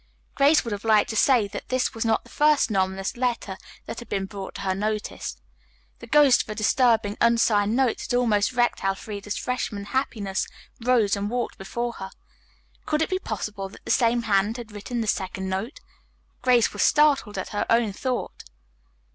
Grace 0.33 0.63
would 0.65 0.71
have 0.71 0.83
liked 0.83 1.11
to 1.11 1.15
say 1.15 1.47
that 1.47 1.69
this 1.69 1.93
was 1.93 2.03
not 2.03 2.23
the 2.23 2.29
first 2.31 2.71
anonymous 2.71 3.15
letter 3.15 3.55
that 3.85 3.99
had 3.99 4.09
been 4.09 4.25
brought 4.25 4.55
to 4.55 4.61
her 4.61 4.73
notice. 4.73 5.37
The 5.99 6.07
ghost 6.07 6.41
of 6.41 6.49
a 6.49 6.55
disturbing, 6.55 7.17
unsigned 7.21 7.75
note 7.75 7.99
that 7.99 8.09
had 8.09 8.17
almost 8.17 8.51
wrecked 8.51 8.83
Elfreda's 8.83 9.37
freshman 9.37 9.85
happiness 9.85 10.47
rose 10.83 11.15
and 11.15 11.29
walked 11.29 11.59
before 11.59 11.93
her. 12.01 12.09
Could 12.87 13.03
it 13.03 13.11
be 13.11 13.19
possible 13.19 13.69
that 13.69 13.85
the 13.85 13.91
same 13.91 14.23
hand 14.23 14.57
had 14.57 14.71
written 14.71 15.01
the 15.01 15.05
second 15.07 15.49
note? 15.49 15.81
Grace 16.41 16.73
was 16.73 16.81
startled 16.81 17.37
at 17.37 17.49
her 17.49 17.67
own 17.69 17.93
thought. 17.93 18.45